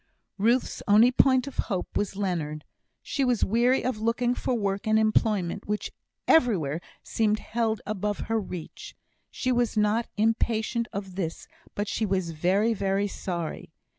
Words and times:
Ruth's 0.39 0.81
only 0.87 1.11
point 1.11 1.45
of 1.45 1.57
hope 1.69 1.95
was 1.95 2.15
Leonard. 2.15 2.65
She 3.03 3.23
was 3.23 3.45
weary 3.45 3.85
of 3.85 3.99
looking 3.99 4.33
for 4.33 4.55
work 4.55 4.87
and 4.87 4.97
employment, 4.97 5.67
which 5.67 5.91
everywhere 6.27 6.81
seemed 7.03 7.37
held 7.37 7.81
above 7.85 8.21
her 8.21 8.39
reach. 8.39 8.95
She 9.29 9.51
was 9.51 9.77
not 9.77 10.07
impatient 10.17 10.87
of 10.91 11.13
this, 11.17 11.47
but 11.75 11.87
she 11.87 12.07
was 12.07 12.31
very, 12.31 12.73
very 12.73 13.07
sorry. 13.07 13.73